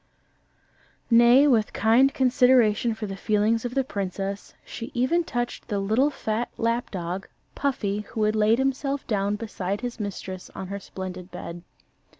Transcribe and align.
Nay, 1.11 1.45
with 1.45 1.73
kind 1.73 2.11
consideration 2.11 2.95
for 2.95 3.05
the 3.05 3.15
feelings 3.15 3.65
of 3.65 3.75
the 3.75 3.83
princess, 3.83 4.55
she 4.65 4.89
even 4.95 5.23
touched 5.23 5.67
the 5.67 5.77
little 5.77 6.09
fat 6.09 6.49
lap 6.57 6.89
dog, 6.89 7.27
Puffy, 7.53 7.99
who 8.09 8.23
had 8.23 8.35
laid 8.35 8.57
himself 8.57 9.05
down 9.05 9.35
beside 9.35 9.81
his 9.81 9.99
mistress 9.99 10.49
on 10.55 10.69
her 10.69 10.79
splendid 10.79 11.29
bed. 11.29 11.61